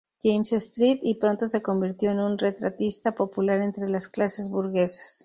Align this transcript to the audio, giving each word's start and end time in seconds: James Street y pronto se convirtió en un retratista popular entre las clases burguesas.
James 0.23 0.51
Street 0.57 0.97
y 1.03 1.19
pronto 1.19 1.45
se 1.45 1.61
convirtió 1.61 2.09
en 2.09 2.19
un 2.21 2.39
retratista 2.39 3.13
popular 3.13 3.61
entre 3.61 3.87
las 3.87 4.07
clases 4.07 4.49
burguesas. 4.49 5.19